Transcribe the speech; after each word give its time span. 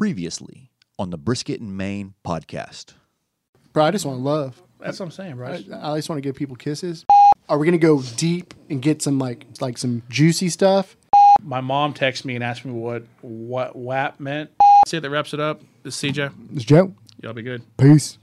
Previously 0.00 0.70
on 0.98 1.10
the 1.10 1.18
Brisket 1.18 1.60
and 1.60 1.76
Maine 1.76 2.14
podcast. 2.24 2.94
Bro, 3.74 3.84
I 3.84 3.90
just 3.90 4.06
want 4.06 4.20
love. 4.20 4.62
That's 4.78 4.98
what 4.98 5.04
I'm 5.04 5.12
saying, 5.12 5.36
bro. 5.36 5.48
I, 5.48 5.92
I 5.92 5.98
just 5.98 6.08
want 6.08 6.16
to 6.16 6.22
give 6.22 6.34
people 6.34 6.56
kisses. 6.56 7.04
Are 7.50 7.58
we 7.58 7.66
gonna 7.66 7.76
go 7.76 8.00
deep 8.16 8.54
and 8.70 8.80
get 8.80 9.02
some 9.02 9.18
like 9.18 9.44
like 9.60 9.76
some 9.76 10.02
juicy 10.08 10.48
stuff? 10.48 10.96
My 11.42 11.60
mom 11.60 11.92
texted 11.92 12.24
me 12.24 12.34
and 12.34 12.42
asked 12.42 12.64
me 12.64 12.72
what 12.72 13.02
what 13.20 13.76
WAP 13.76 14.18
meant. 14.18 14.48
See 14.86 14.96
it 14.96 15.00
that 15.00 15.10
wraps 15.10 15.34
it 15.34 15.40
up. 15.40 15.60
This 15.82 16.02
is 16.02 16.14
CJ. 16.14 16.32
It's 16.54 16.64
Joe. 16.64 16.94
Y'all 17.22 17.34
be 17.34 17.42
good. 17.42 17.60
Peace. 17.76 18.16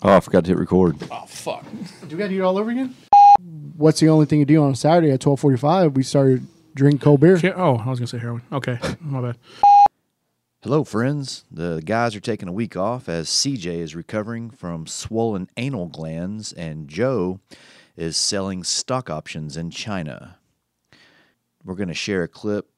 Oh, 0.00 0.16
I 0.16 0.20
forgot 0.20 0.46
to 0.46 0.50
hit 0.52 0.56
record. 0.56 0.96
Oh 1.10 1.26
fuck. 1.26 1.62
Do 2.08 2.16
we 2.16 2.20
gotta 2.20 2.30
do 2.30 2.38
it 2.38 2.42
all 2.42 2.56
over 2.56 2.70
again? 2.70 2.96
What's 3.76 4.00
the 4.00 4.08
only 4.08 4.24
thing 4.24 4.38
you 4.38 4.46
do 4.46 4.62
on 4.64 4.70
a 4.70 4.76
Saturday 4.76 5.10
at 5.10 5.20
twelve 5.20 5.40
forty 5.40 5.58
five? 5.58 5.94
We 5.94 6.02
started 6.02 6.46
drinking 6.78 7.00
cold 7.00 7.20
beer. 7.20 7.38
Shit. 7.38 7.54
Oh, 7.56 7.76
I 7.76 7.90
was 7.90 7.98
gonna 7.98 8.06
say 8.06 8.18
heroin. 8.18 8.42
Okay, 8.52 8.78
my 9.00 9.20
bad. 9.20 9.36
Hello, 10.62 10.82
friends. 10.82 11.44
The 11.50 11.82
guys 11.84 12.16
are 12.16 12.20
taking 12.20 12.48
a 12.48 12.52
week 12.52 12.76
off 12.76 13.08
as 13.08 13.28
CJ 13.28 13.66
is 13.66 13.94
recovering 13.94 14.50
from 14.50 14.88
swollen 14.88 15.48
anal 15.56 15.86
glands 15.86 16.52
and 16.52 16.88
Joe 16.88 17.38
is 17.96 18.16
selling 18.16 18.64
stock 18.64 19.08
options 19.08 19.56
in 19.56 19.70
China. 19.70 20.38
We're 21.64 21.76
going 21.76 21.88
to 21.88 21.94
share 21.94 22.24
a 22.24 22.28
clip 22.28 22.68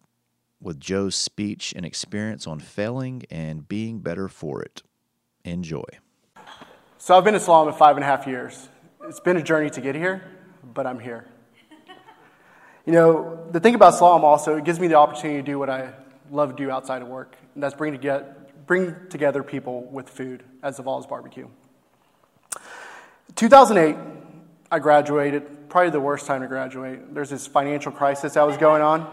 with 0.60 0.78
Joe's 0.78 1.14
speech 1.14 1.72
and 1.74 1.86
experience 1.86 2.46
on 2.46 2.60
failing 2.60 3.22
and 3.30 3.66
being 3.66 4.00
better 4.00 4.28
for 4.28 4.60
it. 4.62 4.82
Enjoy. 5.44 5.84
So 6.98 7.16
I've 7.16 7.24
been 7.24 7.34
in 7.34 7.40
slalom 7.40 7.72
for 7.72 7.78
five 7.78 7.96
and 7.96 8.04
a 8.04 8.06
half 8.06 8.26
years. 8.26 8.68
It's 9.04 9.20
been 9.20 9.38
a 9.38 9.42
journey 9.42 9.70
to 9.70 9.80
get 9.80 9.94
here, 9.94 10.22
but 10.74 10.86
I'm 10.86 11.00
here. 11.00 11.29
You 12.90 12.96
know, 12.96 13.46
the 13.52 13.60
thing 13.60 13.76
about 13.76 13.94
slalom 13.94 14.24
also, 14.24 14.56
it 14.56 14.64
gives 14.64 14.80
me 14.80 14.88
the 14.88 14.96
opportunity 14.96 15.38
to 15.38 15.46
do 15.46 15.60
what 15.60 15.70
I 15.70 15.92
love 16.28 16.56
to 16.56 16.56
do 16.56 16.72
outside 16.72 17.02
of 17.02 17.06
work, 17.06 17.36
and 17.54 17.62
that's 17.62 17.72
bring, 17.72 17.92
to 17.92 17.98
get, 18.00 18.66
bring 18.66 18.96
together 19.10 19.44
people 19.44 19.84
with 19.84 20.08
food 20.08 20.42
as 20.60 20.80
Zavala's 20.80 21.06
Barbecue. 21.06 21.46
2008, 23.36 23.94
I 24.72 24.80
graduated, 24.80 25.68
probably 25.68 25.90
the 25.90 26.00
worst 26.00 26.26
time 26.26 26.40
to 26.40 26.48
graduate. 26.48 27.14
There's 27.14 27.30
this 27.30 27.46
financial 27.46 27.92
crisis 27.92 28.34
that 28.34 28.44
was 28.44 28.56
going 28.56 28.82
on. 28.82 29.08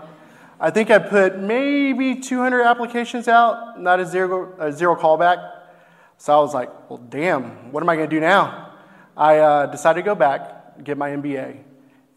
I 0.60 0.72
think 0.72 0.90
I 0.90 0.98
put 0.98 1.38
maybe 1.38 2.16
200 2.16 2.64
applications 2.64 3.28
out, 3.28 3.80
not 3.80 4.00
a 4.00 4.08
zero, 4.08 4.56
a 4.58 4.72
zero 4.72 4.96
callback. 4.96 5.52
So 6.18 6.36
I 6.36 6.42
was 6.42 6.56
like, 6.56 6.90
well, 6.90 6.98
damn, 6.98 7.72
what 7.72 7.84
am 7.84 7.90
I 7.90 7.96
going 7.96 8.10
to 8.10 8.16
do 8.16 8.22
now? 8.22 8.74
I 9.16 9.38
uh, 9.38 9.66
decided 9.68 10.02
to 10.02 10.04
go 10.04 10.16
back, 10.16 10.84
get 10.84 10.98
my 10.98 11.12
MBA. 11.12 11.60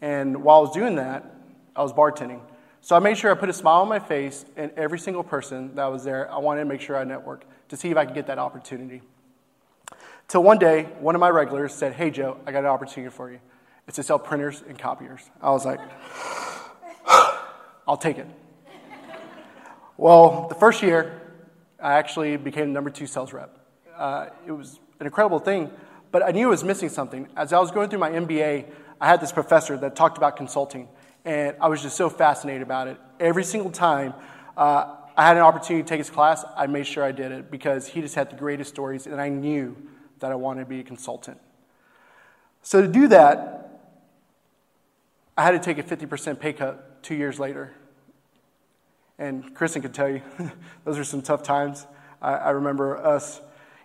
And 0.01 0.43
while 0.43 0.57
I 0.57 0.61
was 0.61 0.71
doing 0.71 0.95
that, 0.95 1.30
I 1.75 1.83
was 1.83 1.93
bartending. 1.93 2.41
So 2.81 2.95
I 2.95 2.99
made 2.99 3.17
sure 3.17 3.31
I 3.31 3.35
put 3.35 3.49
a 3.49 3.53
smile 3.53 3.81
on 3.81 3.87
my 3.87 3.99
face, 3.99 4.43
and 4.55 4.71
every 4.75 4.97
single 4.97 5.23
person 5.23 5.75
that 5.75 5.85
was 5.85 6.03
there, 6.03 6.31
I 6.31 6.39
wanted 6.39 6.61
to 6.61 6.65
make 6.65 6.81
sure 6.81 6.97
I 6.97 7.03
networked 7.03 7.43
to 7.69 7.77
see 7.77 7.91
if 7.91 7.97
I 7.97 8.05
could 8.05 8.15
get 8.15 8.27
that 8.27 8.39
opportunity. 8.39 9.01
Till 10.27 10.43
one 10.43 10.57
day, 10.57 10.83
one 10.99 11.13
of 11.13 11.21
my 11.21 11.29
regulars 11.29 11.73
said, 11.73 11.93
Hey, 11.93 12.09
Joe, 12.09 12.37
I 12.45 12.51
got 12.51 12.59
an 12.59 12.67
opportunity 12.67 13.13
for 13.13 13.31
you. 13.31 13.39
It's 13.87 13.97
to 13.97 14.03
sell 14.03 14.17
printers 14.17 14.63
and 14.67 14.79
copiers. 14.79 15.21
I 15.41 15.51
was 15.51 15.65
like, 15.65 15.79
I'll 17.87 17.97
take 17.97 18.17
it. 18.17 18.27
Well, 19.97 20.47
the 20.47 20.55
first 20.55 20.81
year, 20.81 21.21
I 21.79 21.93
actually 21.93 22.37
became 22.37 22.73
number 22.73 22.89
two 22.89 23.05
sales 23.07 23.33
rep. 23.33 23.57
Uh, 23.95 24.27
it 24.47 24.51
was 24.51 24.79
an 24.99 25.05
incredible 25.05 25.39
thing, 25.39 25.69
but 26.11 26.23
I 26.23 26.31
knew 26.31 26.47
I 26.47 26.49
was 26.49 26.63
missing 26.63 26.89
something. 26.89 27.27
As 27.35 27.53
I 27.53 27.59
was 27.59 27.71
going 27.71 27.89
through 27.89 27.99
my 27.99 28.09
MBA, 28.09 28.65
I 28.99 29.07
had 29.07 29.19
this 29.19 29.31
professor 29.31 29.77
that 29.77 29.95
talked 29.95 30.17
about 30.17 30.37
consulting, 30.37 30.87
and 31.25 31.55
I 31.61 31.67
was 31.67 31.81
just 31.81 31.95
so 31.95 32.09
fascinated 32.09 32.61
about 32.61 32.87
it. 32.87 32.97
Every 33.19 33.43
single 33.43 33.71
time 33.71 34.13
uh, 34.57 34.95
I 35.15 35.27
had 35.27 35.37
an 35.37 35.43
opportunity 35.43 35.83
to 35.83 35.89
take 35.89 35.99
his 35.99 36.09
class, 36.09 36.43
I 36.55 36.67
made 36.67 36.87
sure 36.87 37.03
I 37.03 37.11
did 37.11 37.31
it 37.31 37.51
because 37.51 37.87
he 37.87 38.01
just 38.01 38.15
had 38.15 38.29
the 38.29 38.35
greatest 38.35 38.71
stories, 38.71 39.07
and 39.07 39.19
I 39.19 39.29
knew 39.29 39.75
that 40.19 40.31
I 40.31 40.35
wanted 40.35 40.61
to 40.61 40.65
be 40.67 40.79
a 40.79 40.83
consultant. 40.83 41.39
So 42.63 42.81
to 42.81 42.87
do 42.87 43.07
that, 43.09 43.61
I 45.37 45.43
had 45.43 45.51
to 45.51 45.59
take 45.59 45.77
a 45.77 45.83
50% 45.83 46.39
pay 46.39 46.53
cut 46.53 47.03
two 47.03 47.15
years 47.15 47.39
later. 47.39 47.73
And 49.17 49.53
Kristen 49.55 49.81
could 49.81 49.93
tell 49.93 50.09
you, 50.09 50.21
those 50.85 50.97
are 50.97 51.03
some 51.03 51.21
tough 51.21 51.43
times. 51.43 51.85
I, 52.21 52.33
I, 52.33 52.49
remember 52.51 52.97
us, 52.97 53.39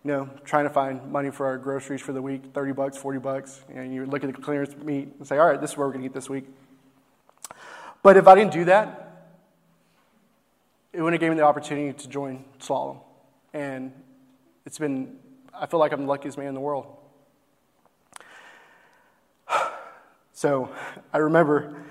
you 0.05 0.11
know, 0.11 0.31
trying 0.45 0.65
to 0.65 0.71
find 0.71 1.11
money 1.11 1.31
for 1.31 1.47
our 1.47 1.59
groceries 1.59 2.01
for 2.01 2.13
the 2.13 2.23
week, 2.23 2.43
30 2.53 2.73
bucks, 2.73 2.97
40 2.97 3.19
bucks. 3.19 3.63
And 3.75 3.95
you 3.95 4.07
look 4.07 4.25
at 4.25 4.35
the 4.35 4.41
clearance 4.41 4.77
meat 4.77 5.15
and 5.19 5.27
say, 5.27 5.39
all 5.39 5.47
right, 5.47 5.61
this 5.61 5.73
is 5.73 5.77
where 5.77 5.87
we're 5.87 5.93
going 5.93 6.03
to 6.03 6.07
eat 6.07 6.15
this 6.15 6.29
week. 6.29 6.47
But 8.07 8.17
if 8.17 8.29
I 8.29 8.37
didn't 8.37 8.53
do 8.53 8.67
that, 8.67 9.33
it 10.93 11.03
wouldn't 11.03 11.15
have 11.15 11.21
given 11.21 11.37
me 11.37 11.41
the 11.41 11.45
opportunity 11.45 11.93
to 11.93 12.09
join 12.09 12.45
slalom. 12.61 13.01
And 13.53 13.91
it's 14.65 14.79
been, 14.79 15.17
I 15.53 15.67
feel 15.67 15.81
like 15.81 15.91
I'm 15.91 16.03
the 16.03 16.07
luckiest 16.07 16.39
man 16.39 16.47
in 16.47 16.55
the 16.55 16.61
world. 16.61 16.87
So 20.35 20.71
I 21.13 21.19
remember 21.19 21.83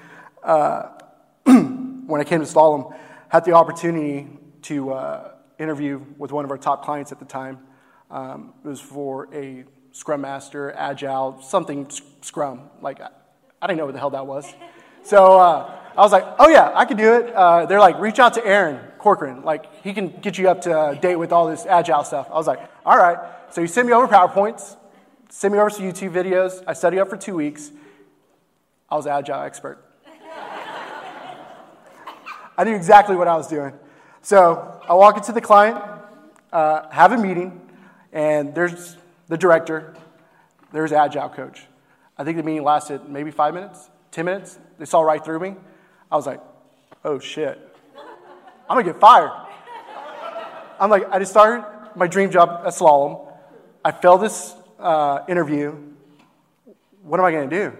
uh, 0.42 0.84
when 1.44 2.22
I 2.22 2.24
came 2.24 2.40
to 2.40 2.46
slalom, 2.46 2.96
had 3.28 3.44
the 3.44 3.52
opportunity 3.52 4.30
to 4.62 4.94
uh, 4.94 5.32
interview 5.59 6.02
with 6.18 6.32
one 6.32 6.46
of 6.46 6.52
our 6.52 6.58
top 6.58 6.86
clients 6.86 7.12
at 7.12 7.20
the 7.20 7.26
time. 7.26 7.59
Um, 8.09 8.53
it 8.64 8.70
was 8.70 8.80
for 8.80 9.28
a 9.36 9.66
Scrum 9.92 10.22
Master, 10.22 10.72
Agile, 10.72 11.42
something 11.42 11.90
Scrum. 12.22 12.70
Like, 12.80 13.02
I 13.02 13.68
didn't 13.68 13.80
know 13.80 13.86
what 13.86 13.96
the 13.96 14.00
hell 14.00 14.12
that 14.12 14.26
was. 14.26 14.46
So 15.03 15.38
uh, 15.40 15.75
I 15.97 16.01
was 16.01 16.11
like, 16.11 16.25
oh 16.39 16.50
yeah, 16.50 16.72
I 16.75 16.85
can 16.85 16.97
do 16.97 17.13
it. 17.16 17.33
Uh, 17.33 17.66
they're 17.66 17.79
like, 17.79 18.00
reach 18.00 18.19
out 18.19 18.33
to 18.33 18.45
Aaron 18.45 18.79
Corcoran. 18.97 19.44
Like, 19.44 19.83
he 19.83 19.94
can 19.94 20.09
get 20.09 20.38
you 20.38 20.50
up 20.50 20.61
to 20.61 20.97
date 21.01 21.16
with 21.16 21.31
all 21.31 21.47
this 21.47 21.66
Agile 21.66 22.03
stuff. 22.03 22.28
I 22.29 22.33
was 22.33 22.47
like, 22.47 22.59
all 22.85 22.97
right. 22.97 23.17
So 23.51 23.61
he 23.61 23.67
sent 23.67 23.88
me 23.88 23.94
over 23.94 24.07
PowerPoints, 24.07 24.75
sent 25.29 25.53
me 25.53 25.59
over 25.59 25.69
some 25.69 25.85
YouTube 25.85 26.11
videos. 26.11 26.63
I 26.67 26.73
studied 26.73 27.00
up 27.00 27.09
for 27.09 27.17
two 27.17 27.35
weeks. 27.35 27.72
I 28.89 28.95
was 28.95 29.07
Agile 29.07 29.41
expert. 29.41 29.81
I 32.57 32.63
knew 32.63 32.75
exactly 32.75 33.16
what 33.16 33.28
I 33.28 33.35
was 33.35 33.47
doing. 33.47 33.73
So 34.22 34.81
I 34.88 34.94
walk 34.94 35.17
into 35.17 35.31
the 35.31 35.41
client, 35.41 35.78
uh, 36.51 36.89
have 36.89 37.11
a 37.11 37.17
meeting, 37.17 37.61
and 38.11 38.55
there's 38.55 38.97
the 39.28 39.38
director, 39.38 39.94
there's 40.72 40.91
Agile 40.91 41.29
coach. 41.29 41.66
I 42.17 42.23
think 42.23 42.38
the 42.38 42.44
meeting 42.44 42.63
lasted 42.63 43.09
maybe 43.09 43.31
five 43.31 43.53
minutes, 43.53 43.89
10 44.11 44.25
minutes. 44.25 44.57
They 44.79 44.85
saw 44.85 45.01
right 45.01 45.23
through 45.23 45.39
me. 45.39 45.55
I 46.16 46.18
was 46.18 46.26
like, 46.26 46.40
oh 47.03 47.20
shit, 47.20 47.59
I'm 48.70 48.78
gonna 48.78 48.84
get 48.84 49.02
fired. 49.02 49.31
I'm 50.80 50.90
like, 50.90 51.12
I 51.12 51.20
just 51.20 51.31
started 51.31 51.66
my 51.94 52.08
dream 52.08 52.31
job 52.31 52.62
at 52.66 52.72
Slalom. 52.72 53.28
I 53.84 53.92
failed 53.92 54.22
this 54.22 54.56
uh, 54.80 55.26
interview. 55.28 55.76
What 57.03 57.20
am 57.20 57.26
I 57.26 57.34
gonna 57.34 57.50
do? 57.50 57.74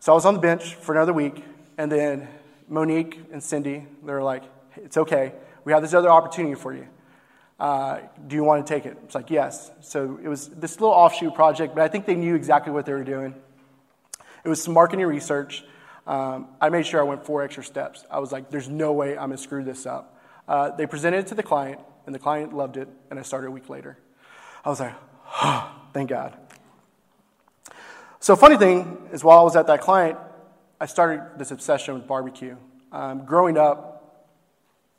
So 0.00 0.10
I 0.10 0.16
was 0.16 0.26
on 0.26 0.34
the 0.34 0.40
bench 0.40 0.74
for 0.74 0.96
another 0.96 1.12
week, 1.12 1.44
and 1.78 1.92
then 1.92 2.26
Monique 2.68 3.20
and 3.30 3.40
Cindy, 3.40 3.86
they 4.04 4.12
were 4.12 4.20
like, 4.20 4.42
it's 4.74 4.96
okay. 4.96 5.32
We 5.62 5.72
have 5.72 5.80
this 5.80 5.94
other 5.94 6.10
opportunity 6.10 6.56
for 6.56 6.74
you. 6.74 6.88
Uh, 7.60 8.00
do 8.26 8.34
you 8.34 8.42
want 8.42 8.66
to 8.66 8.74
take 8.74 8.84
it? 8.84 8.98
It's 9.04 9.14
like, 9.14 9.30
yes. 9.30 9.70
So 9.80 10.18
it 10.20 10.26
was 10.26 10.48
this 10.48 10.80
little 10.80 10.96
offshoot 10.96 11.36
project, 11.36 11.76
but 11.76 11.84
I 11.84 11.88
think 11.88 12.04
they 12.04 12.16
knew 12.16 12.34
exactly 12.34 12.72
what 12.72 12.84
they 12.84 12.94
were 12.94 13.04
doing. 13.04 13.32
It 14.44 14.48
was 14.48 14.60
some 14.60 14.74
marketing 14.74 15.06
research. 15.06 15.62
Um, 16.06 16.48
I 16.60 16.68
made 16.70 16.86
sure 16.86 17.00
I 17.00 17.04
went 17.04 17.24
four 17.24 17.42
extra 17.42 17.62
steps. 17.62 18.04
I 18.10 18.18
was 18.18 18.32
like, 18.32 18.50
there's 18.50 18.68
no 18.68 18.92
way 18.92 19.10
I'm 19.10 19.28
going 19.28 19.32
to 19.32 19.38
screw 19.38 19.62
this 19.62 19.86
up. 19.86 20.18
Uh, 20.48 20.70
they 20.70 20.86
presented 20.86 21.18
it 21.18 21.26
to 21.28 21.34
the 21.34 21.42
client, 21.42 21.80
and 22.06 22.14
the 22.14 22.18
client 22.18 22.52
loved 22.52 22.76
it, 22.76 22.88
and 23.10 23.18
I 23.18 23.22
started 23.22 23.48
a 23.48 23.50
week 23.50 23.68
later. 23.68 23.98
I 24.64 24.68
was 24.68 24.80
like, 24.80 24.94
oh, 25.42 25.70
thank 25.92 26.10
God. 26.10 26.36
So, 28.18 28.36
funny 28.36 28.56
thing 28.56 29.08
is, 29.12 29.22
while 29.24 29.38
I 29.38 29.42
was 29.42 29.56
at 29.56 29.66
that 29.68 29.80
client, 29.80 30.18
I 30.80 30.86
started 30.86 31.38
this 31.38 31.50
obsession 31.50 31.94
with 31.94 32.06
barbecue. 32.06 32.56
Um, 32.92 33.24
growing 33.24 33.56
up, 33.56 34.28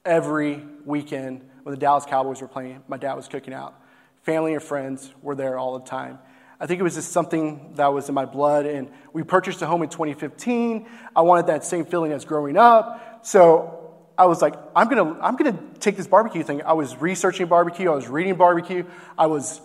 every 0.05 0.63
weekend 0.85 1.47
when 1.63 1.75
the 1.75 1.79
Dallas 1.79 2.05
Cowboys 2.05 2.41
were 2.41 2.47
playing, 2.47 2.83
my 2.87 2.97
dad 2.97 3.13
was 3.13 3.27
cooking 3.27 3.53
out. 3.53 3.75
Family 4.23 4.53
and 4.53 4.63
friends 4.63 5.11
were 5.21 5.35
there 5.35 5.57
all 5.57 5.77
the 5.77 5.85
time. 5.85 6.19
I 6.61 6.67
think 6.67 6.79
it 6.79 6.83
was 6.83 6.93
just 6.93 7.11
something 7.11 7.73
that 7.75 7.87
was 7.87 8.07
in 8.07 8.13
my 8.13 8.25
blood. 8.25 8.67
And 8.67 8.91
we 9.13 9.23
purchased 9.23 9.63
a 9.63 9.65
home 9.65 9.81
in 9.81 9.89
2015. 9.89 10.87
I 11.15 11.21
wanted 11.21 11.47
that 11.47 11.65
same 11.65 11.85
feeling 11.85 12.11
as 12.11 12.23
growing 12.23 12.55
up. 12.55 13.25
So 13.25 13.81
I 14.15 14.25
was 14.25 14.43
like, 14.43 14.53
I'm 14.75 14.87
going 14.87 15.03
to 15.03 15.19
I'm 15.23 15.35
to 15.37 15.57
take 15.79 15.97
this 15.97 16.05
barbecue 16.05 16.43
thing. 16.43 16.61
I 16.61 16.73
was 16.73 16.95
researching 16.97 17.47
barbecue, 17.47 17.91
I 17.91 17.95
was 17.95 18.07
reading 18.07 18.35
barbecue, 18.35 18.85
I 19.17 19.25
was 19.25 19.59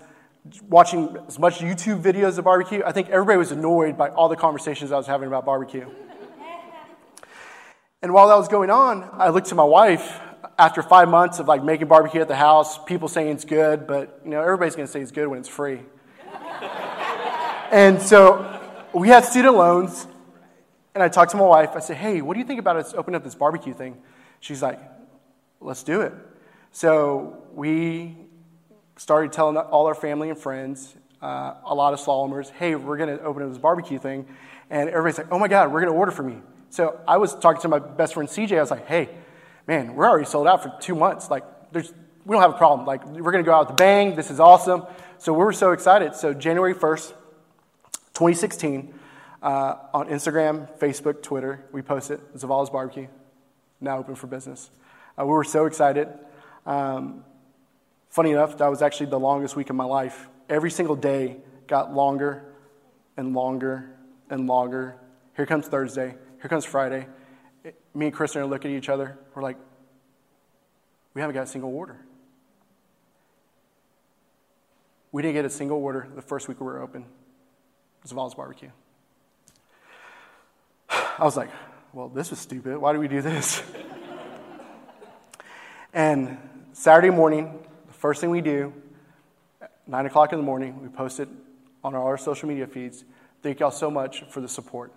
watching 0.67 1.15
as 1.29 1.39
much 1.39 1.59
YouTube 1.59 2.01
videos 2.01 2.39
of 2.39 2.45
barbecue. 2.45 2.83
I 2.83 2.93
think 2.93 3.11
everybody 3.11 3.37
was 3.37 3.53
annoyed 3.53 3.99
by 3.99 4.09
all 4.09 4.31
the 4.31 4.37
conversations 4.37 4.91
I 4.91 4.97
was 4.97 5.07
having 5.07 5.29
about 5.29 5.45
barbecue. 5.45 5.87
And 8.03 8.13
while 8.13 8.29
that 8.29 8.37
was 8.37 8.47
going 8.47 8.71
on, 8.71 9.09
I 9.15 9.31
looked 9.31 9.49
to 9.49 9.55
my 9.55 9.65
wife 9.65 10.21
after 10.59 10.83
five 10.83 11.09
months 11.09 11.41
of 11.41 11.49
like 11.49 11.65
making 11.65 11.89
barbecue 11.89 12.21
at 12.21 12.29
the 12.29 12.37
house, 12.37 12.79
people 12.85 13.09
saying 13.09 13.29
it's 13.29 13.45
good, 13.45 13.87
but 13.87 14.21
you 14.23 14.31
know, 14.31 14.41
everybody's 14.41 14.77
gonna 14.77 14.87
say 14.87 15.01
it's 15.01 15.11
good 15.11 15.27
when 15.27 15.41
it's 15.41 15.49
free. 15.49 15.81
and 17.71 18.01
so 18.01 18.61
we 18.93 19.09
had 19.09 19.25
student 19.25 19.57
loans, 19.57 20.07
and 20.95 21.03
I 21.03 21.09
talked 21.09 21.33
to 21.33 21.37
my 21.37 21.45
wife. 21.45 21.71
I 21.75 21.81
said, 21.81 21.97
Hey, 21.97 22.23
what 22.23 22.35
do 22.35 22.41
you 22.41 22.47
think 22.47 22.61
about 22.61 22.77
us 22.77 22.95
opening 22.95 23.17
up 23.17 23.25
this 23.25 23.35
barbecue 23.35 23.75
thing? 23.75 23.97
She's 24.41 24.63
like, 24.63 24.81
let's 25.61 25.83
do 25.83 26.03
it. 26.03 26.13
So 26.73 27.43
we 27.53 28.17
started 28.97 29.33
telling 29.33 29.57
all 29.57 29.87
our 29.87 29.95
family 29.95 30.31
and 30.31 30.39
friends, 30.39 30.95
uh, 31.23 31.55
a 31.65 31.75
lot 31.75 31.93
of 31.95 32.01
Slalomers, 32.01 32.51
hey, 32.51 32.75
we're 32.75 32.97
going 32.97 33.17
to 33.17 33.23
open 33.25 33.43
up 33.43 33.49
this 33.49 33.59
barbecue 33.59 33.99
thing. 33.99 34.27
And 34.71 34.89
everybody's 34.89 35.19
like, 35.19 35.33
oh 35.33 35.39
my 35.39 35.49
God, 35.49 35.73
we're 35.73 35.81
going 35.81 35.93
to 35.93 35.99
order 35.99 36.13
from 36.13 36.29
you. 36.29 36.43
So 36.71 37.01
I 37.07 37.17
was 37.17 37.35
talking 37.35 37.63
to 37.63 37.69
my 37.69 37.79
best 37.79 38.15
friend 38.15 38.29
CJ. 38.29 38.59
I 38.59 38.61
was 38.61 38.71
like, 38.71 38.87
hey, 38.87 39.09
man, 39.67 39.95
we're 39.95 40.09
already 40.09 40.27
sold 40.27 40.47
out 40.47 40.63
for 40.63 40.73
two 40.81 40.95
months. 40.95 41.31
Like, 41.31 41.45
there's, 41.73 41.93
we 42.25 42.35
don't 42.35 42.43
have 42.43 42.55
a 42.55 42.59
problem. 42.59 42.87
Like, 42.87 43.05
we're 43.07 43.33
going 43.33 43.45
to 43.45 43.49
go 43.49 43.55
out 43.55 43.67
with 43.67 43.71
a 43.71 43.75
bang. 43.75 44.15
This 44.15 44.31
is 44.31 44.41
awesome. 44.41 44.85
So 45.19 45.33
we 45.33 45.45
were 45.45 45.53
so 45.53 45.73
excited. 45.73 46.15
So 46.15 46.35
January 46.35 46.75
1st, 46.75 47.13
2016, 48.17 48.95
uh, 49.43 49.75
on 49.93 50.09
Instagram, 50.09 50.67
Facebook, 50.79 51.23
Twitter, 51.23 51.67
we 51.71 51.83
posted 51.83 52.19
Zavala's 52.35 52.71
Barbecue, 52.71 53.09
now 53.79 53.99
open 53.99 54.15
for 54.15 54.27
business. 54.27 54.71
Uh, 55.19 55.27
we 55.27 55.33
were 55.33 55.45
so 55.45 55.67
excited. 55.67 56.09
Um, 56.65 57.25
funny 58.09 58.31
enough, 58.31 58.57
that 58.57 58.69
was 58.69 58.81
actually 58.81 59.11
the 59.11 59.21
longest 59.21 59.55
week 59.55 59.69
of 59.69 59.77
my 59.77 59.85
life. 59.85 60.31
Every 60.49 60.71
single 60.71 60.97
day 60.97 61.37
got 61.67 61.93
longer 61.93 62.43
and 63.19 63.35
longer 63.35 63.91
and 64.31 64.47
longer. 64.47 64.97
Here 65.37 65.45
comes 65.45 65.67
Thursday. 65.67 66.15
Here 66.41 66.49
comes 66.49 66.65
Friday. 66.65 67.09
Me 67.93 68.07
and 68.07 68.15
Kristen 68.15 68.41
are 68.41 68.47
looking 68.47 68.73
at 68.73 68.79
each 68.79 68.89
other. 68.89 69.19
We're 69.35 69.43
like, 69.43 69.59
we 71.13 71.21
haven't 71.21 71.35
got 71.35 71.43
a 71.43 71.49
single 71.49 71.75
order. 71.75 71.99
We 75.13 75.21
didn't 75.21 75.35
get 75.35 75.45
a 75.45 75.51
single 75.51 75.77
order 75.77 76.09
the 76.15 76.23
first 76.23 76.49
week 76.49 76.61
we 76.61 76.65
were 76.65 76.81
open. 76.81 77.05
Zavala's 78.07 78.35
Barbecue. 78.35 78.71
I 80.91 81.25
was 81.25 81.37
like, 81.37 81.51
well, 81.93 82.09
this 82.09 82.31
was 82.31 82.39
stupid. 82.39 82.79
Why 82.79 82.93
do 82.93 82.99
we 82.99 83.09
do 83.09 83.23
this? 83.23 83.63
and 85.93 86.39
Saturday 86.73 87.11
morning, 87.11 87.59
the 87.87 87.95
first 87.95 88.21
thing 88.21 88.31
we 88.31 88.41
do, 88.41 88.73
9 89.87 90.07
o'clock 90.07 90.33
in 90.33 90.39
the 90.39 90.45
morning, 90.45 90.83
we 90.83 90.89
post 90.89 91.21
it 91.21 91.29
on 91.83 91.95
our 91.95 92.19
social 92.19 92.49
media 92.49 92.67
feeds. 92.67 93.05
Thank 93.43 93.61
y'all 93.61 93.71
so 93.71 93.91
much 93.91 94.25
for 94.31 94.41
the 94.41 94.49
support. 94.49 94.93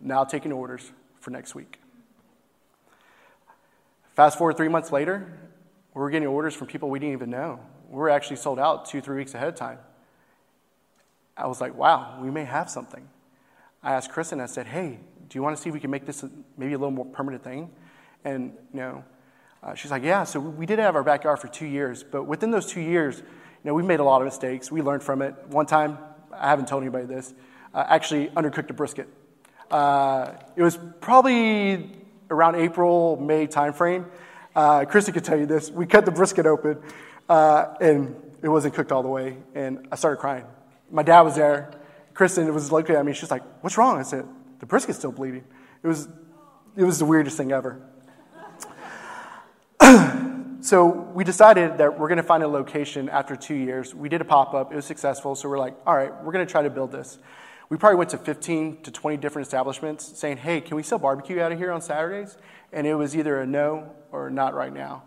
Now 0.00 0.24
taking 0.24 0.52
orders 0.52 0.90
for 1.20 1.30
next 1.30 1.54
week. 1.54 1.80
Fast 4.14 4.38
forward 4.38 4.56
three 4.56 4.68
months 4.68 4.90
later, 4.90 5.32
we 5.94 6.00
were 6.00 6.10
getting 6.10 6.28
orders 6.28 6.54
from 6.54 6.66
people 6.66 6.90
we 6.90 6.98
didn't 6.98 7.12
even 7.12 7.30
know. 7.30 7.60
We 7.88 7.96
were 7.96 8.10
actually 8.10 8.36
sold 8.36 8.58
out 8.58 8.86
two, 8.86 9.00
three 9.00 9.16
weeks 9.16 9.34
ahead 9.34 9.48
of 9.48 9.54
time. 9.54 9.78
I 11.38 11.46
was 11.46 11.60
like, 11.60 11.74
wow, 11.74 12.18
we 12.20 12.30
may 12.30 12.44
have 12.44 12.68
something. 12.68 13.08
I 13.82 13.94
asked 13.94 14.10
Kristen, 14.10 14.40
I 14.40 14.46
said, 14.46 14.66
hey, 14.66 14.98
do 15.28 15.38
you 15.38 15.42
want 15.42 15.56
to 15.56 15.62
see 15.62 15.68
if 15.68 15.74
we 15.74 15.80
can 15.80 15.90
make 15.90 16.04
this 16.04 16.24
maybe 16.56 16.72
a 16.72 16.78
little 16.78 16.90
more 16.90 17.06
permanent 17.06 17.44
thing? 17.44 17.70
And, 18.24 18.52
you 18.72 18.80
know, 18.80 19.04
uh, 19.62 19.74
she's 19.74 19.90
like, 19.90 20.02
yeah. 20.02 20.24
So 20.24 20.40
we 20.40 20.66
did 20.66 20.78
have 20.78 20.96
our 20.96 21.04
backyard 21.04 21.38
for 21.38 21.48
two 21.48 21.66
years, 21.66 22.02
but 22.02 22.24
within 22.24 22.50
those 22.50 22.66
two 22.66 22.80
years, 22.80 23.18
you 23.18 23.24
know, 23.64 23.74
we 23.74 23.82
made 23.82 24.00
a 24.00 24.04
lot 24.04 24.20
of 24.20 24.24
mistakes. 24.24 24.72
We 24.72 24.82
learned 24.82 25.02
from 25.02 25.22
it. 25.22 25.34
One 25.48 25.66
time, 25.66 25.98
I 26.32 26.48
haven't 26.48 26.66
told 26.66 26.82
anybody 26.82 27.06
this, 27.06 27.32
uh, 27.72 27.84
actually 27.88 28.28
undercooked 28.28 28.70
a 28.70 28.72
brisket. 28.72 29.08
Uh, 29.70 30.32
it 30.56 30.62
was 30.62 30.78
probably 31.00 31.90
around 32.30 32.56
April, 32.56 33.16
May 33.16 33.46
timeframe. 33.46 34.06
Uh, 34.56 34.84
Kristen 34.86 35.14
could 35.14 35.24
tell 35.24 35.38
you 35.38 35.46
this. 35.46 35.70
We 35.70 35.86
cut 35.86 36.04
the 36.04 36.10
brisket 36.10 36.46
open, 36.46 36.78
uh, 37.28 37.74
and 37.80 38.16
it 38.42 38.48
wasn't 38.48 38.74
cooked 38.74 38.92
all 38.92 39.02
the 39.02 39.08
way, 39.08 39.36
and 39.54 39.86
I 39.92 39.96
started 39.96 40.16
crying. 40.16 40.44
My 40.90 41.02
dad 41.02 41.22
was 41.22 41.36
there. 41.36 41.70
Kristen 42.14 42.52
was 42.52 42.72
looking 42.72 42.96
at 42.96 43.04
me. 43.04 43.12
She's 43.12 43.30
like, 43.30 43.42
"What's 43.62 43.76
wrong?" 43.78 43.98
I 43.98 44.02
said, 44.02 44.26
"The 44.58 44.66
brisket's 44.66 44.98
still 44.98 45.12
bleeding." 45.12 45.44
It 45.82 45.86
was, 45.86 46.08
it 46.76 46.84
was 46.84 46.98
the 46.98 47.04
weirdest 47.04 47.36
thing 47.36 47.52
ever. 47.52 47.80
so 50.60 50.86
we 50.86 51.22
decided 51.22 51.78
that 51.78 51.98
we're 51.98 52.08
going 52.08 52.16
to 52.16 52.22
find 52.22 52.42
a 52.42 52.48
location 52.48 53.08
after 53.08 53.36
two 53.36 53.54
years. 53.54 53.94
We 53.94 54.08
did 54.08 54.20
a 54.20 54.24
pop 54.24 54.54
up. 54.54 54.72
It 54.72 54.76
was 54.76 54.86
successful. 54.86 55.34
So 55.34 55.48
we're 55.48 55.58
like, 55.58 55.76
all 55.86 55.96
right, 55.96 56.12
we're 56.24 56.32
going 56.32 56.44
to 56.44 56.50
try 56.50 56.62
to 56.62 56.70
build 56.70 56.90
this. 56.90 57.18
We 57.68 57.76
probably 57.76 57.98
went 57.98 58.10
to 58.10 58.18
15 58.18 58.82
to 58.82 58.90
20 58.90 59.18
different 59.18 59.46
establishments 59.46 60.18
saying, 60.18 60.38
hey, 60.38 60.60
can 60.60 60.76
we 60.76 60.82
sell 60.82 60.98
barbecue 60.98 61.40
out 61.40 61.52
of 61.52 61.58
here 61.58 61.70
on 61.70 61.82
Saturdays? 61.82 62.38
And 62.72 62.86
it 62.86 62.94
was 62.94 63.16
either 63.16 63.40
a 63.40 63.46
no 63.46 63.94
or 64.10 64.30
not 64.30 64.54
right 64.54 64.72
now. 64.72 65.04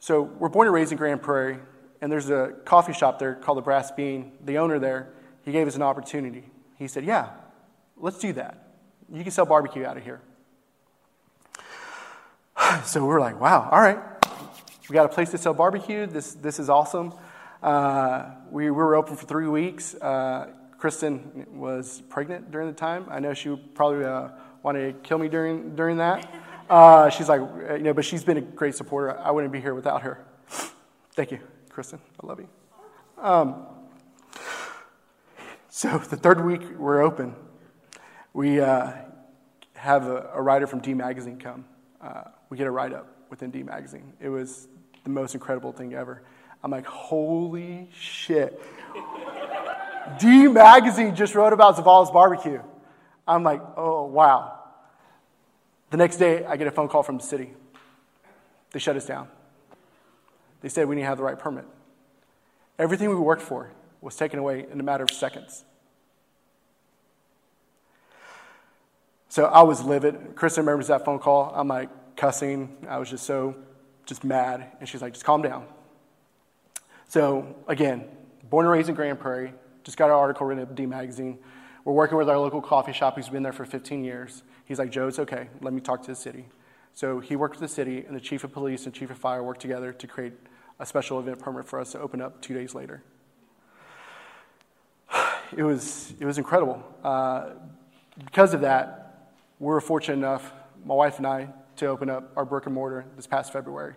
So 0.00 0.22
we're 0.22 0.48
born 0.48 0.66
and 0.66 0.74
raised 0.74 0.90
in 0.90 0.98
Grand 0.98 1.22
Prairie, 1.22 1.58
and 2.02 2.10
there's 2.10 2.28
a 2.28 2.52
coffee 2.64 2.92
shop 2.92 3.20
there 3.20 3.36
called 3.36 3.56
the 3.56 3.62
Brass 3.62 3.92
Bean. 3.92 4.32
The 4.44 4.58
owner 4.58 4.80
there, 4.80 5.10
he 5.44 5.52
gave 5.52 5.68
us 5.68 5.76
an 5.76 5.82
opportunity. 5.82 6.42
He 6.76 6.88
said, 6.88 7.04
yeah, 7.04 7.30
let's 7.96 8.18
do 8.18 8.32
that. 8.32 8.74
You 9.10 9.22
can 9.22 9.30
sell 9.30 9.46
barbecue 9.46 9.86
out 9.86 9.96
of 9.96 10.02
here. 10.02 10.20
So 12.84 13.00
we 13.00 13.06
were 13.06 13.20
like, 13.20 13.40
wow, 13.40 13.68
all 13.70 13.80
right. 13.80 13.98
We 14.88 14.94
got 14.94 15.06
a 15.06 15.08
place 15.08 15.30
to 15.30 15.38
sell 15.38 15.54
barbecue. 15.54 16.06
This, 16.06 16.34
this 16.34 16.58
is 16.58 16.68
awesome. 16.68 17.14
Uh, 17.62 18.30
we, 18.50 18.64
we, 18.64 18.70
were 18.70 18.96
open 18.96 19.16
for 19.16 19.26
three 19.26 19.46
weeks. 19.46 19.94
Uh, 19.94 20.48
Kristen 20.78 21.46
was 21.52 22.02
pregnant 22.08 22.50
during 22.50 22.66
the 22.66 22.74
time. 22.74 23.06
I 23.08 23.20
know 23.20 23.34
she 23.34 23.54
probably 23.74 24.04
uh, 24.04 24.28
wanted 24.62 24.92
to 24.92 25.08
kill 25.08 25.18
me 25.18 25.28
during, 25.28 25.76
during 25.76 25.98
that. 25.98 26.28
Uh, 26.70 27.10
she's 27.10 27.28
like, 27.28 27.40
uh, 27.42 27.74
you 27.74 27.82
know, 27.82 27.92
but 27.92 28.02
she's 28.02 28.24
been 28.24 28.38
a 28.38 28.40
great 28.40 28.74
supporter. 28.74 29.18
I 29.18 29.30
wouldn't 29.30 29.52
be 29.52 29.60
here 29.60 29.74
without 29.74 30.02
her. 30.02 30.24
Thank 31.14 31.30
you, 31.30 31.40
Kristen. 31.72 32.00
I 32.22 32.26
love 32.26 32.38
you. 32.38 32.48
Um, 33.18 33.64
so 35.70 35.98
the 36.10 36.16
third 36.16 36.44
week 36.44 36.60
we're 36.76 37.00
open, 37.00 37.34
we 38.34 38.60
uh, 38.60 38.92
have 39.74 40.06
a, 40.06 40.30
a, 40.34 40.42
writer 40.42 40.66
from 40.66 40.80
D 40.80 40.92
Magazine 40.92 41.38
come. 41.38 41.64
Uh, 42.00 42.24
we 42.50 42.58
get 42.58 42.66
a 42.66 42.70
write 42.70 42.92
up 42.92 43.08
within 43.30 43.50
D 43.50 43.62
Magazine. 43.62 44.12
It 44.20 44.28
was 44.28 44.68
the 45.04 45.10
most 45.10 45.34
incredible 45.34 45.72
thing 45.72 45.94
ever. 45.94 46.22
I'm 46.62 46.70
like, 46.70 46.86
holy 46.86 47.88
shit. 47.98 48.60
D 50.20 50.48
Magazine 50.48 51.14
just 51.14 51.34
wrote 51.34 51.54
about 51.54 51.76
Zavala's 51.76 52.10
barbecue. 52.10 52.60
I'm 53.26 53.44
like, 53.44 53.62
oh, 53.76 54.04
wow. 54.04 54.58
The 55.90 55.96
next 55.96 56.16
day, 56.16 56.44
I 56.44 56.56
get 56.56 56.66
a 56.66 56.70
phone 56.70 56.88
call 56.88 57.02
from 57.02 57.16
the 57.16 57.24
city. 57.24 57.52
They 58.72 58.78
shut 58.78 58.96
us 58.96 59.06
down. 59.06 59.28
They 60.62 60.68
said 60.68 60.88
we 60.88 60.96
to 60.96 61.02
have 61.02 61.18
the 61.18 61.24
right 61.24 61.38
permit. 61.38 61.66
Everything 62.78 63.10
we 63.10 63.16
worked 63.16 63.42
for 63.42 63.70
was 64.00 64.16
taken 64.16 64.38
away 64.38 64.66
in 64.70 64.80
a 64.80 64.82
matter 64.82 65.04
of 65.04 65.10
seconds. 65.10 65.64
So 69.28 69.46
I 69.46 69.62
was 69.62 69.82
livid. 69.82 70.34
Kristen 70.34 70.64
remembers 70.64 70.88
that 70.88 71.04
phone 71.04 71.18
call. 71.18 71.52
I'm 71.54 71.68
like 71.68 71.88
cussing. 72.16 72.76
I 72.88 72.98
was 72.98 73.10
just 73.10 73.24
so 73.24 73.56
just 74.04 74.24
mad. 74.24 74.72
And 74.78 74.88
she's 74.88 75.02
like, 75.02 75.14
just 75.14 75.24
calm 75.24 75.42
down. 75.42 75.66
So 77.08 77.56
again, 77.68 78.04
born 78.50 78.66
and 78.66 78.72
raised 78.72 78.88
in 78.88 78.94
Grand 78.94 79.18
Prairie, 79.18 79.52
just 79.84 79.96
got 79.96 80.06
an 80.06 80.12
article 80.12 80.46
written 80.46 80.62
at 80.62 80.74
D 80.74 80.86
Magazine. 80.86 81.38
We're 81.84 81.94
working 81.94 82.16
with 82.16 82.28
our 82.28 82.38
local 82.38 82.60
coffee 82.60 82.92
shop 82.92 83.16
who's 83.16 83.28
been 83.28 83.42
there 83.42 83.52
for 83.52 83.64
15 83.64 84.04
years. 84.04 84.42
He's 84.64 84.78
like, 84.78 84.90
Joe, 84.90 85.08
it's 85.08 85.18
okay. 85.18 85.48
Let 85.60 85.72
me 85.72 85.80
talk 85.80 86.02
to 86.02 86.08
the 86.08 86.14
city. 86.14 86.46
So 86.94 87.18
he 87.20 87.34
worked 87.34 87.58
with 87.58 87.68
the 87.68 87.74
city, 87.74 88.04
and 88.06 88.14
the 88.14 88.20
chief 88.20 88.44
of 88.44 88.52
police 88.52 88.84
and 88.84 88.94
chief 88.94 89.10
of 89.10 89.18
fire 89.18 89.42
worked 89.42 89.60
together 89.60 89.92
to 89.94 90.06
create 90.06 90.34
a 90.82 90.86
special 90.86 91.20
event 91.20 91.38
permit 91.38 91.64
for 91.64 91.78
us 91.78 91.92
to 91.92 92.00
open 92.00 92.20
up 92.20 92.42
two 92.42 92.54
days 92.54 92.74
later. 92.74 93.02
It 95.54 95.64
was, 95.64 96.14
it 96.18 96.24
was 96.24 96.38
incredible. 96.38 96.82
Uh, 97.04 97.50
because 98.24 98.54
of 98.54 98.62
that, 98.62 99.34
we 99.58 99.66
were 99.66 99.82
fortunate 99.82 100.16
enough, 100.16 100.50
my 100.82 100.94
wife 100.94 101.18
and 101.18 101.26
I, 101.26 101.48
to 101.76 101.88
open 101.88 102.08
up 102.08 102.32
our 102.36 102.46
brick 102.46 102.64
and 102.64 102.74
mortar 102.74 103.04
this 103.16 103.26
past 103.26 103.52
February. 103.52 103.92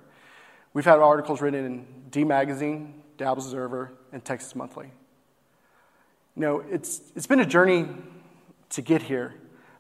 We've 0.73 0.83
had 0.83 0.99
articles 0.99 1.41
written 1.41 1.65
in 1.65 1.85
D 2.11 2.25
Magazine, 2.25 3.01
Dallas 3.15 3.45
Observer, 3.45 3.93
and 4.11 4.23
Texas 4.23 4.53
Monthly. 4.53 4.91
You 6.35 6.41
know, 6.41 6.59
it's, 6.69 6.99
it's 7.15 7.25
been 7.25 7.39
a 7.39 7.45
journey 7.45 7.87
to 8.71 8.81
get 8.81 9.01
here, 9.01 9.33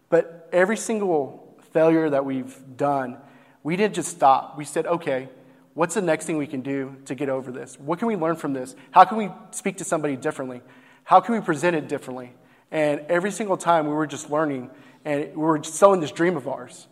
but 0.07 0.47
every 0.53 0.77
single 0.77 1.57
failure 1.73 2.09
that 2.09 2.23
we've 2.23 2.55
done, 2.77 3.17
we 3.63 3.75
didn't 3.75 3.95
just 3.95 4.11
stop. 4.11 4.57
We 4.57 4.63
said, 4.63 4.85
okay, 4.85 5.27
what's 5.75 5.93
the 5.93 6.01
next 6.01 6.25
thing 6.25 6.37
we 6.37 6.47
can 6.47 6.61
do 6.61 6.95
to 7.05 7.13
get 7.13 7.29
over 7.29 7.51
this? 7.51 7.79
What 7.79 7.99
can 7.99 8.07
we 8.07 8.15
learn 8.15 8.35
from 8.35 8.53
this? 8.53 8.75
How 8.89 9.05
can 9.05 9.17
we 9.17 9.29
speak 9.51 9.77
to 9.77 9.83
somebody 9.83 10.15
differently? 10.15 10.61
How 11.03 11.19
can 11.19 11.35
we 11.35 11.41
present 11.41 11.75
it 11.75 11.87
differently? 11.87 12.33
And 12.71 13.01
every 13.01 13.29
single 13.29 13.57
time 13.57 13.85
we 13.85 13.93
were 13.93 14.07
just 14.07 14.31
learning 14.31 14.71
and 15.03 15.29
we 15.29 15.35
were 15.35 15.61
selling 15.63 16.01
this 16.01 16.11
dream 16.11 16.35
of 16.35 16.47
ours. 16.47 16.87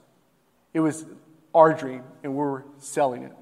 It 0.73 0.81
was 0.81 1.05
our 1.55 1.73
dream 1.73 2.03
and 2.23 2.33
we 2.33 2.37
were 2.37 2.65
selling 2.77 3.23
it. 3.23 3.33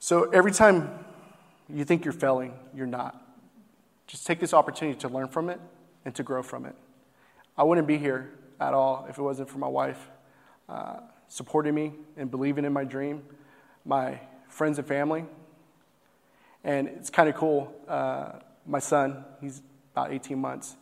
So 0.00 0.30
every 0.30 0.52
time 0.52 1.04
you 1.68 1.84
think 1.84 2.04
you're 2.04 2.12
failing, 2.12 2.54
you're 2.74 2.86
not. 2.86 3.22
Just 4.06 4.26
take 4.26 4.40
this 4.40 4.54
opportunity 4.54 4.98
to 5.00 5.08
learn 5.08 5.28
from 5.28 5.50
it 5.50 5.60
and 6.04 6.14
to 6.14 6.22
grow 6.22 6.42
from 6.42 6.64
it. 6.64 6.74
I 7.58 7.64
wouldn't 7.64 7.86
be 7.86 7.98
here 7.98 8.32
at 8.60 8.72
all 8.72 9.06
if 9.08 9.18
it 9.18 9.22
wasn't 9.22 9.50
for 9.50 9.58
my 9.58 9.68
wife 9.68 9.98
uh, 10.68 11.00
supporting 11.28 11.74
me 11.74 11.92
and 12.16 12.30
believing 12.30 12.64
in 12.64 12.72
my 12.72 12.84
dream, 12.84 13.22
my 13.84 14.20
friends 14.48 14.78
and 14.78 14.86
family. 14.86 15.24
And 16.64 16.88
it's 16.88 17.10
kind 17.10 17.28
of 17.28 17.34
cool. 17.34 17.72
Uh, 17.86 18.32
my 18.66 18.78
son, 18.78 19.24
he's 19.40 19.62
about 19.92 20.12
18 20.12 20.38
months. 20.38 20.76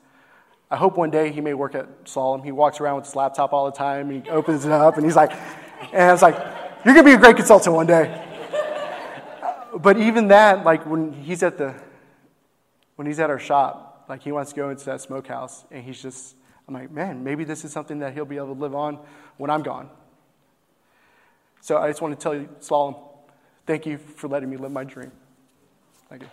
I 0.70 0.76
hope 0.76 0.96
one 0.96 1.10
day 1.10 1.30
he 1.30 1.40
may 1.40 1.54
work 1.54 1.74
at 1.74 2.04
Slalom. 2.04 2.44
He 2.44 2.52
walks 2.52 2.80
around 2.80 2.96
with 2.96 3.04
his 3.04 3.14
laptop 3.14 3.52
all 3.52 3.66
the 3.66 3.76
time. 3.76 4.10
He 4.10 4.28
opens 4.30 4.64
it 4.64 4.72
up 4.72 4.96
and 4.96 5.04
he's 5.04 5.16
like, 5.16 5.32
and 5.92 6.02
I 6.02 6.12
was 6.12 6.22
like, 6.22 6.36
you're 6.84 6.94
going 6.94 7.04
to 7.04 7.10
be 7.10 7.14
a 7.14 7.18
great 7.18 7.36
consultant 7.36 7.74
one 7.74 7.86
day. 7.86 8.20
But 9.76 9.98
even 9.98 10.28
that, 10.28 10.64
like 10.64 10.86
when 10.86 11.12
he's 11.12 11.42
at 11.42 11.58
the, 11.58 11.74
when 12.96 13.06
he's 13.06 13.20
at 13.20 13.28
our 13.28 13.38
shop, 13.38 14.06
like 14.08 14.22
he 14.22 14.32
wants 14.32 14.50
to 14.50 14.56
go 14.56 14.70
into 14.70 14.84
that 14.86 15.00
smokehouse 15.00 15.64
and 15.70 15.82
he's 15.82 16.00
just, 16.00 16.36
I'm 16.68 16.74
like, 16.74 16.90
man, 16.90 17.24
maybe 17.24 17.44
this 17.44 17.64
is 17.64 17.72
something 17.72 17.98
that 17.98 18.14
he'll 18.14 18.24
be 18.24 18.36
able 18.36 18.54
to 18.54 18.60
live 18.60 18.74
on 18.74 18.98
when 19.36 19.50
I'm 19.50 19.62
gone. 19.62 19.90
So 21.64 21.78
I 21.78 21.88
just 21.88 22.02
want 22.02 22.12
to 22.12 22.22
tell 22.22 22.34
you, 22.34 22.46
Slalom, 22.60 22.94
thank 23.66 23.86
you 23.86 23.96
for 23.96 24.28
letting 24.28 24.50
me 24.50 24.58
live 24.58 24.70
my 24.70 24.84
dream. 24.84 25.10
Thank 26.10 26.20
you. 26.20 26.28